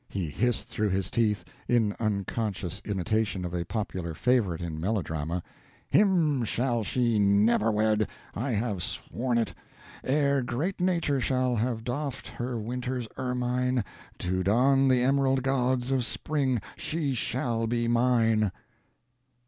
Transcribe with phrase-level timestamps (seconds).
[0.09, 5.43] He hissed through his teeth, in unconscious imitation of a popular favorite in melodrama,
[5.91, 8.07] "Him shall she never wed!
[8.33, 9.53] I have sworn it!
[10.03, 13.83] Ere great Nature shall have doffed her winter's ermine
[14.17, 18.51] to don the emerald gauds of spring, she shall be mine!"